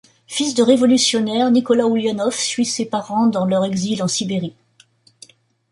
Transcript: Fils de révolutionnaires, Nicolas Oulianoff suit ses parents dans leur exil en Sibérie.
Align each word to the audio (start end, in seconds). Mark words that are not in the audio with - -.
Fils 0.25 0.55
de 0.55 0.63
révolutionnaires, 0.63 1.51
Nicolas 1.51 1.85
Oulianoff 1.85 2.39
suit 2.39 2.65
ses 2.65 2.85
parents 2.87 3.27
dans 3.27 3.45
leur 3.45 3.63
exil 3.65 4.01
en 4.01 4.07
Sibérie. 4.07 4.55